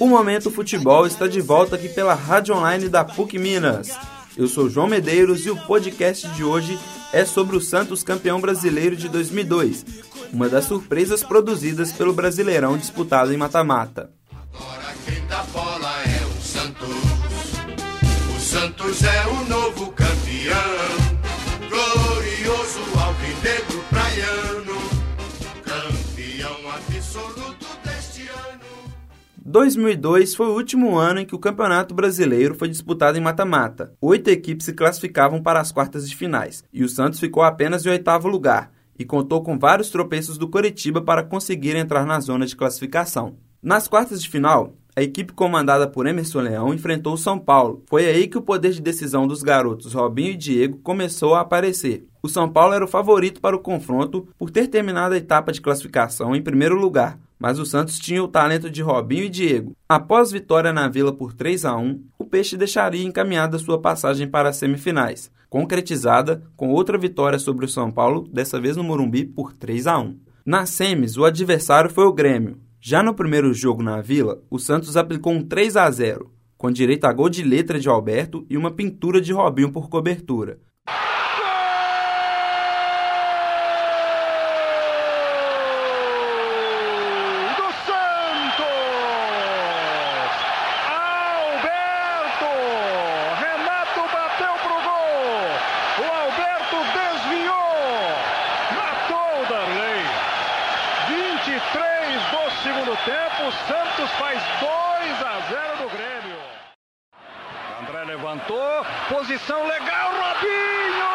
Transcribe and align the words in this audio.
O 0.00 0.06
Momento 0.06 0.50
Futebol 0.50 1.06
está 1.06 1.26
de 1.26 1.40
volta 1.40 1.74
aqui 1.74 1.88
pela 1.88 2.14
Rádio 2.14 2.54
Online 2.54 2.88
da 2.88 3.04
PUC 3.04 3.36
Minas. 3.36 3.90
Eu 4.36 4.46
sou 4.46 4.70
João 4.70 4.86
Medeiros 4.86 5.44
e 5.44 5.50
o 5.50 5.56
podcast 5.56 6.28
de 6.28 6.44
hoje 6.44 6.78
é 7.12 7.24
sobre 7.24 7.56
o 7.56 7.60
Santos 7.60 8.04
campeão 8.04 8.40
brasileiro 8.40 8.94
de 8.94 9.08
2002, 9.08 9.84
uma 10.32 10.48
das 10.48 10.66
surpresas 10.66 11.24
produzidas 11.24 11.90
pelo 11.90 12.12
Brasileirão 12.12 12.78
disputado 12.78 13.32
em 13.32 13.36
mata-mata. 13.36 14.10
Agora 14.54 14.94
quem 15.04 15.26
dá 15.26 15.42
bola 15.52 15.92
é 16.04 16.24
o 16.26 16.42
Santos. 16.42 16.88
O 18.36 18.40
Santos 18.40 19.02
é 19.02 19.26
o 19.26 19.44
novo 19.48 19.92
campeão. 19.92 20.77
2002 29.48 30.34
foi 30.34 30.46
o 30.48 30.54
último 30.54 30.98
ano 30.98 31.20
em 31.20 31.24
que 31.24 31.34
o 31.34 31.38
Campeonato 31.38 31.94
Brasileiro 31.94 32.54
foi 32.54 32.68
disputado 32.68 33.16
em 33.16 33.20
mata-mata. 33.22 33.94
Oito 33.98 34.28
equipes 34.28 34.66
se 34.66 34.74
classificavam 34.74 35.42
para 35.42 35.58
as 35.58 35.72
quartas 35.72 36.06
de 36.06 36.14
finais, 36.14 36.62
e 36.70 36.84
o 36.84 36.88
Santos 36.88 37.18
ficou 37.18 37.42
apenas 37.42 37.86
em 37.86 37.88
oitavo 37.88 38.28
lugar, 38.28 38.70
e 38.98 39.06
contou 39.06 39.42
com 39.42 39.58
vários 39.58 39.88
tropeços 39.88 40.36
do 40.36 40.48
Coritiba 40.48 41.00
para 41.00 41.22
conseguir 41.22 41.76
entrar 41.76 42.04
na 42.04 42.20
zona 42.20 42.44
de 42.44 42.54
classificação. 42.54 43.36
Nas 43.62 43.88
quartas 43.88 44.22
de 44.22 44.28
final, 44.28 44.74
a 44.94 45.02
equipe 45.02 45.32
comandada 45.32 45.88
por 45.88 46.06
Emerson 46.06 46.40
Leão 46.40 46.74
enfrentou 46.74 47.14
o 47.14 47.18
São 47.18 47.38
Paulo. 47.38 47.82
Foi 47.86 48.04
aí 48.04 48.28
que 48.28 48.36
o 48.36 48.42
poder 48.42 48.72
de 48.72 48.82
decisão 48.82 49.26
dos 49.26 49.42
garotos 49.42 49.94
Robinho 49.94 50.32
e 50.32 50.36
Diego 50.36 50.78
começou 50.82 51.34
a 51.34 51.40
aparecer. 51.40 52.06
O 52.22 52.28
São 52.28 52.50
Paulo 52.50 52.74
era 52.74 52.84
o 52.84 52.88
favorito 52.88 53.40
para 53.40 53.56
o 53.56 53.60
confronto 53.60 54.28
por 54.36 54.50
ter 54.50 54.66
terminado 54.66 55.14
a 55.14 55.18
etapa 55.18 55.52
de 55.52 55.60
classificação 55.62 56.36
em 56.36 56.42
primeiro 56.42 56.74
lugar, 56.74 57.18
mas 57.38 57.58
o 57.58 57.66
Santos 57.66 57.98
tinha 57.98 58.22
o 58.22 58.28
talento 58.28 58.70
de 58.70 58.82
Robinho 58.82 59.24
e 59.24 59.28
Diego. 59.28 59.76
Após 59.88 60.30
vitória 60.30 60.72
na 60.72 60.88
Vila 60.88 61.12
por 61.12 61.32
3 61.32 61.64
a 61.64 61.76
1, 61.76 62.02
o 62.18 62.24
Peixe 62.24 62.56
deixaria 62.56 63.04
encaminhada 63.04 63.58
sua 63.58 63.80
passagem 63.80 64.26
para 64.26 64.48
as 64.48 64.56
semifinais, 64.56 65.30
concretizada 65.48 66.42
com 66.56 66.70
outra 66.70 66.98
vitória 66.98 67.38
sobre 67.38 67.64
o 67.64 67.68
São 67.68 67.90
Paulo, 67.90 68.28
dessa 68.32 68.60
vez 68.60 68.76
no 68.76 68.84
Morumbi 68.84 69.24
por 69.24 69.52
3 69.52 69.86
a 69.86 69.98
1. 69.98 70.18
Nas 70.44 70.70
semis, 70.70 71.16
o 71.16 71.24
adversário 71.24 71.90
foi 71.90 72.04
o 72.04 72.12
Grêmio. 72.12 72.58
Já 72.80 73.02
no 73.02 73.14
primeiro 73.14 73.52
jogo 73.52 73.82
na 73.82 74.00
Vila, 74.00 74.40
o 74.48 74.58
Santos 74.58 74.96
aplicou 74.96 75.32
um 75.32 75.42
3 75.42 75.76
a 75.76 75.90
0, 75.90 76.30
com 76.56 76.70
direito 76.70 77.04
a 77.04 77.12
gol 77.12 77.28
de 77.28 77.42
letra 77.42 77.78
de 77.78 77.88
Alberto 77.88 78.46
e 78.48 78.56
uma 78.56 78.70
pintura 78.70 79.20
de 79.20 79.32
Robinho 79.32 79.70
por 79.70 79.88
cobertura. 79.88 80.58
do 87.56 87.72
Santos! 87.84 88.64
Alberto! 90.88 92.52
Renato 93.38 94.02
bateu 94.12 94.54
pro 94.62 94.78
gol! 94.82 95.38
O 95.98 96.04
Alberto 96.22 96.76
desviou! 96.94 97.98
Matou 98.74 99.42
o 99.42 99.46
Darley! 99.46 100.04
23 101.08 102.22
do 102.30 102.42
segundo 102.62 102.94
tempo, 103.04 103.48
o 103.48 103.52
Santos 103.66 104.10
faz 104.18 104.42
2 104.60 105.22
a 105.22 105.40
0 105.48 105.82
no 105.82 105.88
Grêmio. 105.88 106.38
André 107.80 108.04
levantou, 108.04 108.84
posição 109.08 109.66
legal, 109.66 110.07
Robinho! 110.18 111.14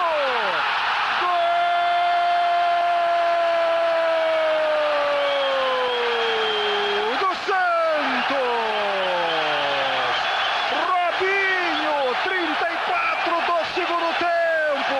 Gol 7.04 7.18
do 7.20 7.32
Santos! 7.44 8.40
Robinho, 10.88 11.98
34 12.24 13.36
do 13.42 13.58
segundo 13.76 14.10
tempo! 14.20 15.00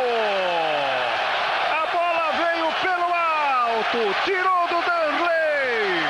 A 1.72 1.84
bola 1.94 2.28
veio 2.34 2.70
pelo 2.82 3.10
alto, 3.14 4.02
tirou 4.26 4.64
do 4.68 4.80
Danley! 4.86 6.04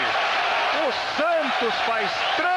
O 0.82 0.92
Santos 1.16 1.76
faz 1.86 2.10
3 2.38 2.48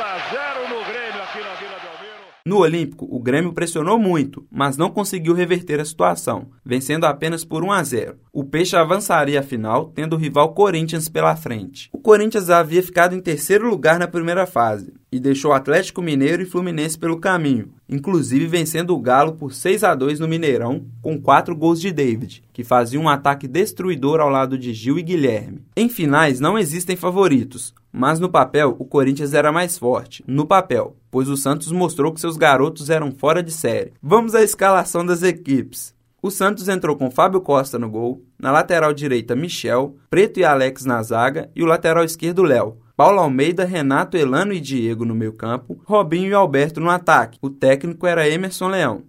a 0.00 0.18
0 0.30 0.68
no 0.68 0.84
Grêmio 0.84 1.22
aqui 1.22 1.40
na 1.40 1.54
Vila 1.54 1.78
Belmiro. 1.80 2.22
No 2.52 2.58
Olímpico, 2.58 3.08
o 3.10 3.18
Grêmio 3.18 3.54
pressionou 3.54 3.98
muito, 3.98 4.46
mas 4.50 4.76
não 4.76 4.90
conseguiu 4.90 5.32
reverter 5.32 5.80
a 5.80 5.86
situação, 5.86 6.50
vencendo 6.62 7.06
apenas 7.06 7.46
por 7.46 7.64
1 7.64 7.72
a 7.72 7.82
0. 7.82 8.18
O 8.30 8.44
Peixe 8.44 8.76
avançaria 8.76 9.40
à 9.40 9.42
final, 9.42 9.86
tendo 9.86 10.16
o 10.16 10.18
rival 10.18 10.52
Corinthians 10.52 11.08
pela 11.08 11.34
frente. 11.34 11.88
O 11.94 11.98
Corinthians 11.98 12.50
havia 12.50 12.82
ficado 12.82 13.14
em 13.14 13.22
terceiro 13.22 13.66
lugar 13.66 13.98
na 13.98 14.06
primeira 14.06 14.44
fase 14.44 14.92
e 15.12 15.20
deixou 15.20 15.52
Atlético 15.52 16.00
Mineiro 16.00 16.42
e 16.42 16.46
Fluminense 16.46 16.98
pelo 16.98 17.20
caminho, 17.20 17.68
inclusive 17.86 18.46
vencendo 18.46 18.96
o 18.96 18.98
Galo 18.98 19.34
por 19.34 19.52
6 19.52 19.84
a 19.84 19.94
2 19.94 20.18
no 20.18 20.26
Mineirão, 20.26 20.86
com 21.02 21.20
quatro 21.20 21.54
gols 21.54 21.78
de 21.78 21.92
David, 21.92 22.42
que 22.50 22.64
fazia 22.64 22.98
um 22.98 23.10
ataque 23.10 23.46
destruidor 23.46 24.20
ao 24.20 24.30
lado 24.30 24.56
de 24.56 24.72
Gil 24.72 24.98
e 24.98 25.02
Guilherme. 25.02 25.60
Em 25.76 25.90
finais 25.90 26.40
não 26.40 26.58
existem 26.58 26.96
favoritos, 26.96 27.74
mas 27.92 28.18
no 28.18 28.30
papel 28.30 28.74
o 28.78 28.86
Corinthians 28.86 29.34
era 29.34 29.52
mais 29.52 29.76
forte, 29.76 30.24
no 30.26 30.46
papel, 30.46 30.96
pois 31.10 31.28
o 31.28 31.36
Santos 31.36 31.70
mostrou 31.70 32.10
que 32.10 32.20
seus 32.20 32.38
garotos 32.38 32.88
eram 32.88 33.12
fora 33.12 33.42
de 33.42 33.52
série. 33.52 33.92
Vamos 34.02 34.34
à 34.34 34.42
escalação 34.42 35.04
das 35.04 35.22
equipes. 35.22 35.94
O 36.22 36.30
Santos 36.30 36.68
entrou 36.68 36.96
com 36.96 37.10
Fábio 37.10 37.40
Costa 37.40 37.80
no 37.80 37.90
gol, 37.90 38.24
na 38.38 38.52
lateral 38.52 38.94
direita 38.94 39.34
Michel, 39.34 39.96
Preto 40.08 40.38
e 40.38 40.44
Alex 40.44 40.84
na 40.84 41.02
zaga 41.02 41.50
e 41.54 41.64
o 41.64 41.66
lateral 41.66 42.04
esquerdo 42.04 42.44
Léo. 42.44 42.76
Paulo 42.96 43.20
Almeida, 43.20 43.64
Renato, 43.64 44.16
Elano 44.16 44.52
e 44.52 44.60
Diego 44.60 45.04
no 45.04 45.14
meio-campo, 45.14 45.80
Robinho 45.84 46.30
e 46.30 46.34
Alberto 46.34 46.80
no 46.80 46.90
ataque. 46.90 47.38
O 47.40 47.48
técnico 47.48 48.06
era 48.06 48.28
Emerson 48.28 48.68
Leão. 48.68 49.02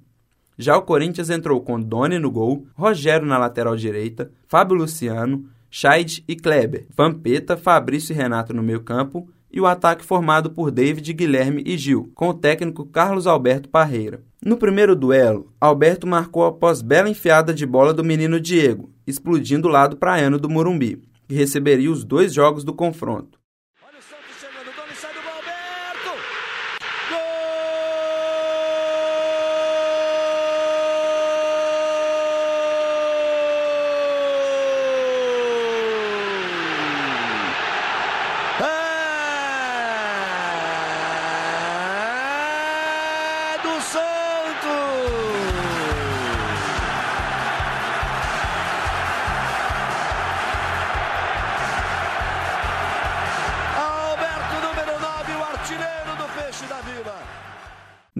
Já 0.58 0.78
o 0.78 0.84
Corinthians 0.84 1.30
entrou 1.30 1.60
com 1.62 1.82
Doni 1.82 2.20
no 2.20 2.32
gol, 2.32 2.66
Rogério 2.74 3.28
na 3.28 3.38
lateral 3.38 3.76
direita, 3.76 4.32
Fábio 4.48 4.78
Luciano, 4.78 5.46
Scheid 5.70 6.24
e 6.28 6.36
Kleber, 6.36 6.86
Vampeta, 6.96 7.58
Fabrício 7.58 8.14
e 8.14 8.16
Renato 8.16 8.54
no 8.54 8.64
meio-campo 8.64 9.28
e 9.52 9.60
o 9.60 9.68
ataque 9.68 10.04
formado 10.04 10.50
por 10.50 10.72
David, 10.72 11.12
Guilherme 11.14 11.62
e 11.66 11.78
Gil, 11.78 12.12
com 12.16 12.30
o 12.30 12.34
técnico 12.34 12.86
Carlos 12.86 13.28
Alberto 13.28 13.70
Parreira. 13.70 14.22
No 14.44 14.58
primeiro 14.58 14.96
duelo, 14.96 15.52
Alberto 15.62 16.08
marcou 16.08 16.46
após 16.46 16.82
bela 16.82 17.10
enfiada 17.10 17.54
de 17.54 17.66
bola 17.66 17.94
do 17.94 18.04
menino 18.04 18.40
Diego, 18.40 18.90
explodindo 19.06 19.68
o 19.68 19.72
lado 19.72 19.98
praiano 19.98 20.40
do 20.40 20.50
Morumbi, 20.50 21.04
que 21.28 21.36
receberia 21.36 21.92
os 21.92 22.04
dois 22.04 22.34
jogos 22.34 22.64
do 22.64 22.74
confronto. 22.74 23.43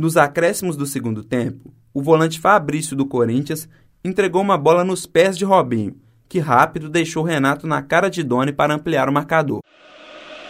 Nos 0.04 0.18
acréscimos 0.18 0.76
do 0.76 0.86
segundo 0.86 1.24
tempo, 1.24 1.74
o 1.94 2.02
volante 2.02 2.38
Fabrício 2.38 2.94
do 2.94 3.06
Corinthians 3.06 3.70
entregou 4.04 4.42
uma 4.42 4.58
bola 4.58 4.84
nos 4.84 5.06
pés 5.06 5.38
de 5.38 5.46
Robinho, 5.46 5.96
que 6.28 6.40
rápido 6.40 6.90
deixou 6.90 7.24
Renato 7.24 7.66
na 7.66 7.82
cara 7.82 8.10
de 8.10 8.22
Doni 8.22 8.52
para 8.52 8.74
ampliar 8.74 9.08
o 9.08 9.14
marcador. 9.14 9.62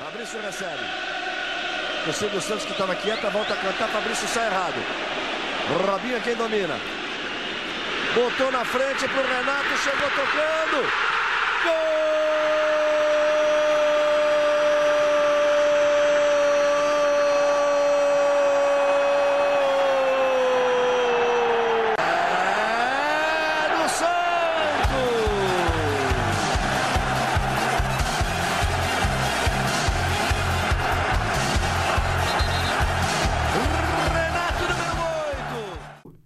Fabrício 0.03 0.41
recebe. 0.41 0.83
O 2.09 2.13
Silvio 2.13 2.41
Santos 2.41 2.65
que 2.65 2.71
estava 2.71 2.95
quieto, 2.95 3.31
volta 3.31 3.53
a 3.53 3.57
cantar, 3.57 3.89
Fabrício 3.89 4.27
sai 4.27 4.47
errado. 4.47 4.81
Robinho 5.85 6.15
é 6.15 6.19
quem 6.21 6.35
domina. 6.35 6.73
Botou 8.15 8.51
na 8.51 8.65
frente 8.65 9.07
pro 9.07 9.21
Renato, 9.21 9.77
chegou 9.83 10.09
tocando. 10.09 11.12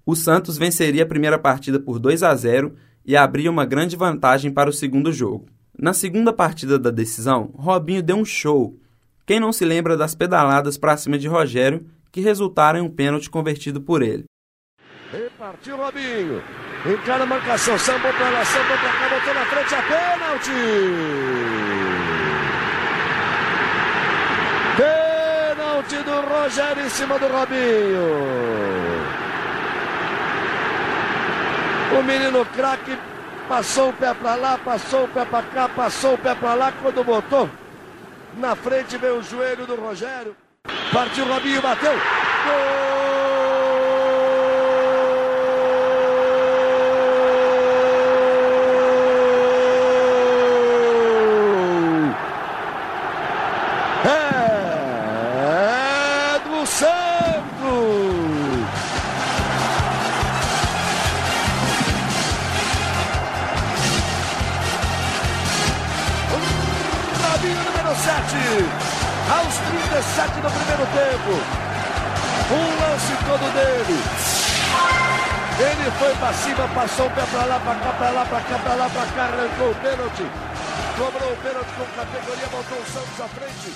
O 0.07 0.15
Santos 0.15 0.57
venceria 0.57 1.03
a 1.03 1.05
primeira 1.05 1.37
partida 1.37 1.81
por 1.81 1.99
2 1.99 2.23
a 2.23 2.33
0 2.33 2.73
e 3.05 3.17
abria 3.17 3.51
uma 3.51 3.65
grande 3.65 3.97
vantagem 3.97 4.49
para 4.49 4.69
o 4.69 4.73
segundo 4.73 5.11
jogo. 5.11 5.49
Na 5.77 5.91
segunda 5.91 6.31
partida 6.31 6.79
da 6.79 6.89
decisão, 6.89 7.51
Robinho 7.53 8.01
deu 8.01 8.15
um 8.15 8.23
show. 8.23 8.79
Quem 9.25 9.37
não 9.37 9.51
se 9.51 9.65
lembra 9.65 9.97
das 9.97 10.15
pedaladas 10.15 10.77
para 10.77 10.95
cima 10.95 11.17
de 11.17 11.27
Rogério, 11.27 11.85
que 12.09 12.21
resultaram 12.21 12.79
em 12.79 12.81
um 12.83 12.89
pênalti 12.89 13.29
convertido 13.29 13.81
por 13.81 14.01
ele. 14.01 14.23
Repartiu 15.11 15.75
Robinho. 15.75 16.41
Encara 16.85 17.23
a 17.23 17.27
marcação. 17.27 17.77
Sambou 17.77 18.13
pra 18.13 18.29
lá, 18.29 18.45
sambou 18.45 18.77
pra 18.77 18.93
cá, 18.93 19.09
botou 19.09 19.33
na 19.33 19.45
frente 19.45 19.75
a 19.75 19.81
pênalti. 19.83 20.51
Pênalti 24.77 25.97
do 26.05 26.21
Rogério 26.33 26.85
em 26.85 26.89
cima 26.89 27.19
do 27.19 27.27
Robinho. 27.27 28.96
O 31.95 32.03
menino 32.03 32.45
craque 32.47 32.97
passou 33.47 33.89
o 33.89 33.93
pé 33.93 34.13
pra 34.13 34.35
lá, 34.35 34.57
passou 34.57 35.05
o 35.05 35.07
pé 35.07 35.23
pra 35.25 35.41
cá, 35.43 35.69
passou 35.69 36.15
o 36.15 36.17
pé 36.17 36.35
pra 36.35 36.53
lá. 36.53 36.73
Quando 36.81 37.03
botou 37.03 37.49
na 38.37 38.55
frente 38.55 38.97
veio 38.97 39.19
o 39.19 39.23
joelho 39.23 39.65
do 39.65 39.75
Rogério. 39.75 40.35
Partiu 40.91 41.25
Robinho, 41.25 41.61
bateu. 41.61 41.93
Gol! 41.93 43.06
Robinho 67.37 67.53
número 67.53 67.95
7, 67.95 68.35
aos 69.29 69.57
37 69.69 70.41
do 70.41 70.49
primeiro 70.49 70.85
tempo. 70.89 71.31
Um 72.49 72.67
lance 72.81 73.13
todo 73.27 73.53
dele. 73.53 73.99
Ele 75.59 75.91
foi 75.99 76.15
pra 76.15 76.33
cima, 76.33 76.67
passou 76.69 77.05
o 77.05 77.09
pé 77.11 77.23
pra 77.29 77.45
lá, 77.45 77.59
pra 77.59 77.75
cá, 77.75 77.93
pra 77.93 78.09
lá, 78.09 78.25
pra 78.25 78.41
cá, 78.41 78.57
pra 78.57 78.73
lá, 78.73 78.89
pra 78.89 79.05
cá, 79.05 79.23
arrancou 79.25 79.69
o 79.69 79.75
pênalti. 79.75 80.23
Cobrou 80.97 81.31
o 81.31 81.37
pênalti 81.37 81.69
com 81.77 81.85
categoria, 81.95 82.47
botou 82.47 82.79
o 82.79 82.85
Santos 82.85 83.21
à 83.21 83.27
frente. 83.27 83.71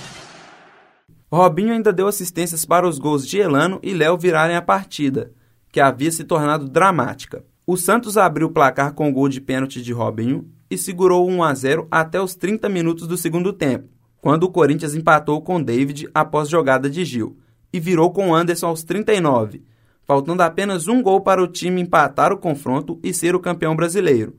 Robinho 1.31 1.73
ainda 1.73 1.93
deu 1.93 2.07
assistências 2.07 2.65
para 2.65 2.87
os 2.87 2.97
gols 2.97 3.27
de 3.27 3.37
Elano 3.37 3.79
e 3.83 3.93
Léo 3.93 4.17
virarem 4.17 4.55
a 4.55 4.61
partida, 4.63 5.33
que 5.71 5.79
havia 5.79 6.11
se 6.11 6.23
tornado 6.23 6.67
dramática. 6.67 7.45
O 7.67 7.77
Santos 7.77 8.17
abriu 8.17 8.47
o 8.47 8.51
placar 8.51 8.93
com 8.93 9.07
o 9.07 9.13
gol 9.13 9.29
de 9.29 9.39
pênalti 9.39 9.83
de 9.83 9.93
Robinho 9.93 10.49
e 10.71 10.77
segurou 10.77 11.29
1 11.29 11.43
a 11.43 11.53
0 11.53 11.87
até 11.91 12.21
os 12.21 12.33
30 12.33 12.69
minutos 12.69 13.05
do 13.05 13.17
segundo 13.17 13.51
tempo, 13.51 13.89
quando 14.21 14.43
o 14.43 14.49
Corinthians 14.49 14.95
empatou 14.95 15.41
com 15.41 15.61
David 15.61 16.07
após 16.13 16.47
jogada 16.47 16.89
de 16.89 17.03
Gil 17.03 17.37
e 17.73 17.79
virou 17.79 18.11
com 18.11 18.33
Anderson 18.33 18.67
aos 18.67 18.81
39, 18.81 19.61
faltando 20.05 20.41
apenas 20.41 20.87
um 20.87 21.01
gol 21.01 21.19
para 21.19 21.43
o 21.43 21.47
time 21.47 21.81
empatar 21.81 22.31
o 22.31 22.37
confronto 22.37 22.97
e 23.03 23.13
ser 23.13 23.35
o 23.35 23.39
campeão 23.39 23.75
brasileiro. 23.75 24.35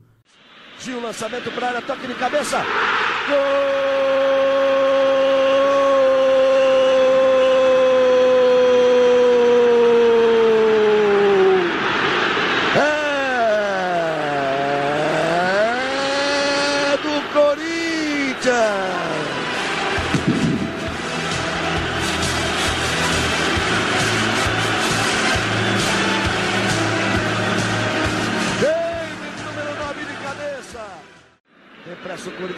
Gil, 0.79 0.99
lançamento 0.99 1.51
para 1.51 1.67
área, 1.67 1.81
toque 1.83 2.07
de 2.07 2.15
cabeça. 2.15 2.57
Gol! 3.29 4.32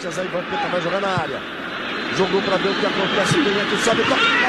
Corinthians 0.05 0.19
aí, 0.19 0.27
Vampeta 0.27 0.67
vai 0.67 0.81
jogar 0.81 1.01
na 1.01 1.07
área. 1.07 1.39
Jogou 2.15 2.41
pra 2.43 2.57
ver 2.57 2.69
o 2.69 2.75
que 2.75 2.85
acontece. 2.85 3.33
Quem 3.33 3.59
é 3.59 3.65
que 3.65 3.77
sobe, 3.83 4.03
toque 4.03 4.44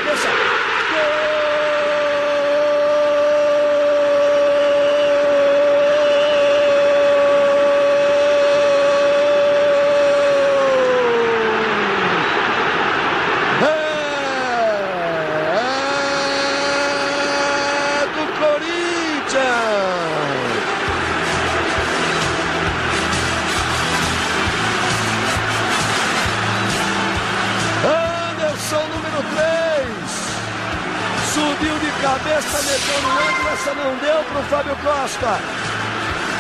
cabeça, 32.07 32.63
meteu 32.63 33.03
no 33.03 33.11
ângulo. 33.11 33.49
Essa 33.53 33.75
não 33.75 33.97
deu 33.97 34.23
para 34.25 34.41
o 34.41 34.45
Fábio 34.45 34.77
Costa. 34.77 35.41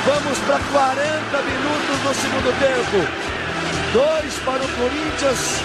Vamos 0.07 0.39
para 0.47 0.61
40 0.71 1.43
minutos 1.43 1.99
do 2.05 2.15
segundo 2.15 2.51
tempo. 2.61 2.99
Dois 3.93 4.35
para 4.45 4.63
o 4.63 4.69
Corinthians, 4.79 5.61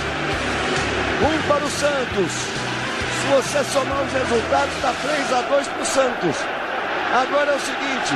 um 1.21 1.47
para 1.47 1.63
o 1.63 1.69
Santos. 1.69 2.31
Se 2.31 3.27
você 3.27 3.63
somar 3.71 4.01
os 4.01 4.11
resultados, 4.11 4.73
está 4.75 4.93
3 5.03 5.33
a 5.33 5.41
2 5.41 5.67
para 5.67 5.81
o 5.81 5.85
Santos. 5.85 6.35
Agora 7.13 7.51
é 7.51 7.55
o 7.55 7.59
seguinte: 7.59 8.15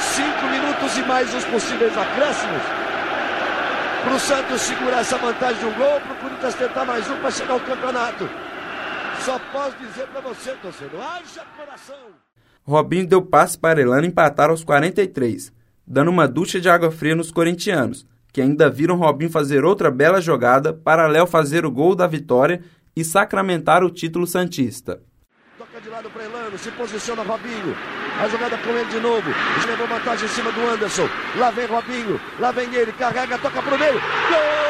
5 0.00 0.46
minutos 0.46 0.98
e 0.98 1.02
mais 1.02 1.32
os 1.32 1.44
possíveis 1.44 1.96
acréscimos 1.96 2.62
para 4.02 4.14
o 4.14 4.18
Santos 4.18 4.62
segurar 4.62 5.00
essa 5.00 5.18
vantagem 5.18 5.58
de 5.58 5.66
um 5.66 5.72
gol, 5.74 6.00
para 6.00 6.12
o 6.12 6.16
Corinthians 6.16 6.54
tentar 6.54 6.84
mais 6.84 7.08
um 7.08 7.16
para 7.16 7.30
chegar 7.30 7.52
ao 7.52 7.60
campeonato. 7.60 8.28
Só 9.24 9.38
posso 9.52 9.76
dizer 9.78 10.06
para 10.08 10.20
você, 10.20 10.52
torcedor, 10.62 11.00
haja 11.00 11.44
coração. 11.56 11.96
Robinho 12.62 13.06
deu 13.06 13.22
passe 13.22 13.58
para 13.58 13.80
Elano 13.80 14.06
empatar 14.06 14.50
aos 14.50 14.64
43, 14.64 15.52
dando 15.86 16.10
uma 16.10 16.26
ducha 16.26 16.60
de 16.60 16.68
água 16.68 16.90
fria 16.90 17.14
nos 17.14 17.30
corintianos, 17.30 18.06
que 18.32 18.40
ainda 18.40 18.70
viram 18.70 18.96
Robinho 18.96 19.30
fazer 19.30 19.64
outra 19.64 19.90
bela 19.90 20.20
jogada 20.20 20.72
para 20.72 21.06
Léo 21.06 21.26
fazer 21.26 21.66
o 21.66 21.70
gol 21.70 21.94
da 21.94 22.06
vitória 22.06 22.62
e 22.96 23.04
sacramentar 23.04 23.84
o 23.84 23.90
título 23.90 24.26
santista. 24.26 25.00
Toca 25.58 25.80
de 25.80 25.88
lado 25.88 26.10
para 26.10 26.24
Elano, 26.24 26.58
se 26.58 26.70
posiciona 26.70 27.22
Robinho. 27.22 27.76
A 28.18 28.28
jogada 28.28 28.56
com 28.58 28.70
ele 28.70 28.88
de 28.90 29.00
novo. 29.00 29.30
Levou 29.66 29.86
vantagem 29.86 30.26
em 30.26 30.28
cima 30.28 30.50
do 30.52 30.66
Anderson. 30.66 31.08
Lá 31.36 31.50
vem 31.50 31.66
Robinho, 31.66 32.20
lá 32.38 32.52
vem 32.52 32.74
ele, 32.74 32.92
carrega, 32.92 33.38
toca 33.38 33.62
pro 33.62 33.78
meio. 33.78 33.94
Gol! 33.94 34.60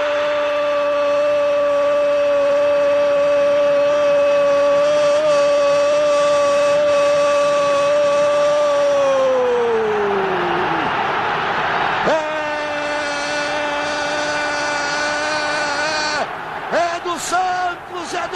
É, 16.72 16.96
é 16.96 17.00
do 17.00 17.18
Santos, 17.18 18.14
é 18.14 18.28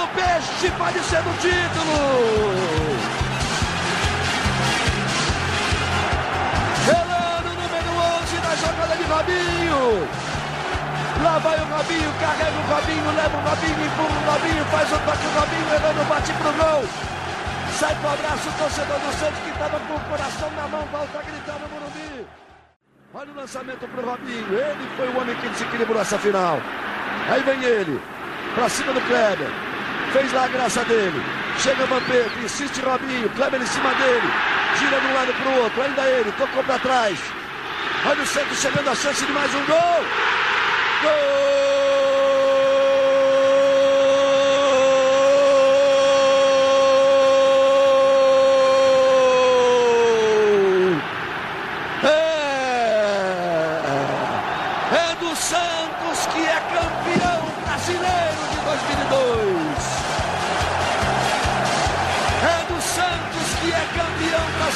Peixe, 0.65 0.71
pode 0.79 0.99
ser 1.01 1.23
do 1.23 1.33
título. 1.41 1.95
Elano, 6.89 7.51
número 7.51 7.91
11 8.23 8.37
na 8.37 8.55
jogada 8.57 8.97
de 8.97 9.03
Robinho. 9.05 10.09
Lá 11.23 11.39
vai 11.39 11.59
o 11.59 11.65
Robinho, 11.65 12.13
carrega 12.21 12.59
o 12.59 12.75
Robinho, 12.75 13.17
leva 13.17 13.37
o 13.37 13.41
Robinho, 13.49 13.87
empurra 13.87 14.09
o 14.09 14.33
Robinho, 14.33 14.65
faz 14.67 14.93
o 14.93 14.99
toque 14.99 15.27
o 15.27 15.41
Robinho, 15.41 15.75
Elano 15.75 16.05
bate 16.05 16.33
pro 16.33 16.53
gol. 16.53 16.85
Sai 17.79 17.95
pro 17.97 18.11
abraço 18.11 18.49
o 18.49 18.53
torcedor 18.53 18.99
do 18.99 19.13
Santos 19.19 19.41
que 19.41 19.51
estava 19.51 19.81
com 19.81 19.95
o 19.95 20.01
coração 20.01 20.51
na 20.51 20.69
mão, 20.69 20.87
volta 20.93 21.19
a 21.19 21.23
gritar 21.23 21.59
no 21.61 21.69
Morumbi. 21.69 22.27
Olha 23.13 23.31
o 23.31 23.37
lançamento 23.37 23.89
pro 23.89 24.11
Robinho, 24.11 24.59
ele 24.59 24.89
foi 24.97 25.09
o 25.09 25.21
homem 25.21 25.37
que 25.37 25.49
desequilibrou 25.49 26.01
essa 26.01 26.19
final. 26.19 26.59
Aí 27.31 27.43
vem 27.43 27.63
ele, 27.63 28.01
pra 28.55 28.69
cima 28.69 28.93
do 28.93 29.01
Kleber. 29.03 29.74
Fez 30.15 30.33
lá 30.33 30.45
a 30.45 30.49
graça 30.49 30.85
dele. 30.85 31.21
Chega 31.59 31.87
Vampeta, 31.87 32.39
insiste 32.39 32.81
Robinho, 32.83 33.29
Kleber 33.31 33.61
em 33.61 33.67
cima 33.67 33.93
dele. 33.95 34.31
Gira 34.79 35.01
de 35.01 35.07
um 35.09 35.13
lado 35.13 35.35
pro 35.35 35.63
outro, 35.65 35.83
ainda 35.83 36.03
ele, 36.03 36.31
tocou 36.39 36.63
pra 36.63 36.79
trás. 36.79 37.19
Olha 38.09 38.23
o 38.23 38.27
Santos 38.27 38.61
chegando 38.61 38.91
a 38.91 38.95
chance 38.95 39.27
de 39.27 39.33
mais 39.33 39.53
um 39.53 39.65
gol. 39.65 40.05
Gol! 41.03 42.14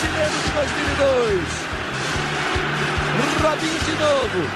2002. 0.07 1.69
Robinho 3.43 3.79
de 3.79 3.93
novo. 3.93 4.51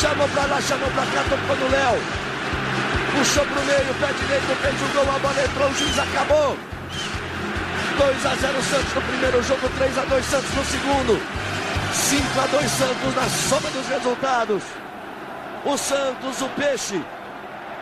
Chamou 0.00 0.28
pra 0.28 0.46
lá, 0.46 0.60
chamou 0.60 0.90
pra 0.90 1.04
cá, 1.06 1.22
tocou 1.28 1.56
no 1.56 1.70
Léo. 1.70 2.00
Puxou 3.12 3.44
pro 3.44 3.62
meio, 3.62 3.94
pé 4.00 4.12
direito, 4.12 4.56
fez 4.62 4.82
o 4.82 4.86
gol, 4.94 5.14
a 5.14 5.18
bola 5.18 5.44
entrou, 5.44 5.68
o 5.68 5.74
juiz 5.74 5.98
acabou. 5.98 6.56
2 7.98 8.26
a 8.26 8.34
0 8.34 8.62
Santos 8.62 8.94
no 8.94 9.02
primeiro 9.02 9.42
jogo, 9.42 9.68
3 9.76 9.98
a 9.98 10.04
2 10.04 10.24
Santos 10.24 10.54
no 10.54 10.64
segundo. 10.64 11.22
5 11.92 12.40
a 12.40 12.46
2 12.46 12.70
Santos 12.70 13.14
na 13.14 13.28
soma 13.28 13.70
dos 13.70 13.86
resultados. 13.86 14.62
O 15.64 15.76
Santos, 15.76 16.40
o 16.40 16.48
peixe, 16.50 17.04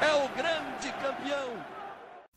é 0.03 0.13
o 0.13 0.29
grande 0.37 0.93
campeão. 1.01 1.80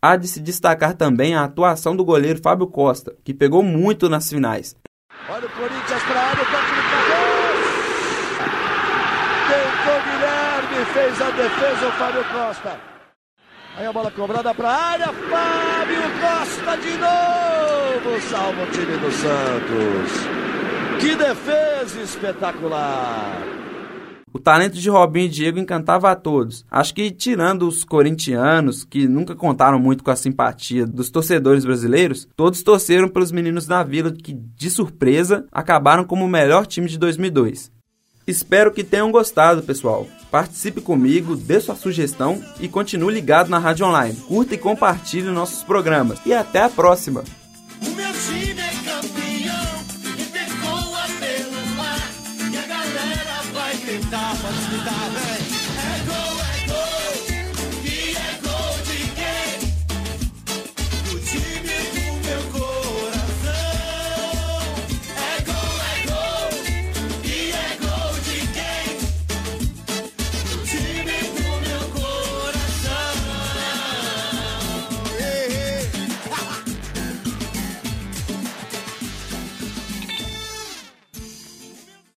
Há 0.06 0.18
de 0.18 0.28
se 0.28 0.42
destacar 0.42 0.96
também 0.96 1.34
a 1.34 1.46
atuação 1.46 1.96
do 1.96 2.04
goleiro 2.04 2.42
Fábio 2.44 2.68
Costa, 2.68 3.16
que 3.24 3.34
pegou 3.34 3.64
muito 3.64 4.10
nas 4.10 4.28
finais. 4.28 4.76
Olha 5.30 5.46
o 5.46 5.50
Corinthians 5.52 6.04
para 6.04 6.20
área, 6.20 6.44
no 6.44 6.52
cabeça. 6.52 7.24
Tentou 9.48 10.02
Guilherme, 10.04 10.86
fez 10.92 11.22
a 11.22 11.30
defesa 11.30 11.88
o 11.88 11.92
Fábio 11.94 12.26
Costa. 12.26 12.78
Aí 13.78 13.86
a 13.86 13.94
bola 13.94 14.12
cobrada 14.12 14.54
para 14.54 14.70
área, 14.70 15.08
Fábio 15.08 16.02
Costa 16.20 16.76
de 16.82 16.98
novo, 16.98 18.22
salva 18.30 18.62
o 18.62 18.72
time 18.72 18.98
do 18.98 19.10
Santos. 19.10 20.28
Que 21.00 21.16
defesa 21.16 22.02
espetacular. 22.02 23.63
O 24.34 24.40
talento 24.40 24.80
de 24.80 24.90
Robinho 24.90 25.28
e 25.28 25.30
Diego 25.30 25.60
encantava 25.60 26.10
a 26.10 26.16
todos. 26.16 26.66
Acho 26.72 26.96
que, 26.96 27.12
tirando 27.12 27.68
os 27.68 27.84
corintianos, 27.84 28.84
que 28.84 29.08
nunca 29.08 29.36
contaram 29.36 29.78
muito 29.78 30.04
com 30.04 30.10
a 30.10 30.16
simpatia 30.16 30.88
dos 30.88 31.12
torcedores 31.12 31.64
brasileiros, 31.64 32.28
todos 32.36 32.64
torceram 32.64 33.08
pelos 33.08 33.32
meninos 33.32 33.68
da 33.68 33.84
Vila 33.84 34.12
que, 34.12 34.34
de 34.34 34.70
surpresa, 34.72 35.46
acabaram 35.52 36.04
como 36.04 36.26
o 36.26 36.30
melhor 36.30 36.66
time 36.66 36.90
de 36.90 36.98
2002. 36.98 37.72
Espero 38.26 38.72
que 38.72 38.84
tenham 38.84 39.12
gostado, 39.12 39.62
pessoal. 39.62 40.08
Participe 40.32 40.82
comigo, 40.82 41.36
dê 41.36 41.60
sua 41.60 41.76
sugestão 41.76 42.42
e 42.60 42.68
continue 42.68 43.14
ligado 43.14 43.50
na 43.50 43.60
Rádio 43.60 43.86
Online. 43.86 44.16
Curta 44.16 44.56
e 44.56 44.58
compartilhe 44.58 45.30
nossos 45.30 45.62
programas. 45.62 46.20
E 46.26 46.34
até 46.34 46.64
a 46.64 46.70
próxima! 46.70 47.24